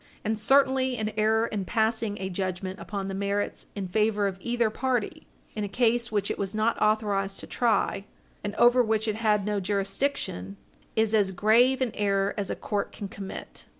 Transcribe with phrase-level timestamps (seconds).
[0.25, 4.71] And certainly an error in passing a judgment upon the merits in favor of either
[4.71, 8.05] party, in a case which it was not authorized to try,
[8.43, 10.57] and over which it had no jurisdiction,
[10.95, 13.65] is as grave an error as a court can commit.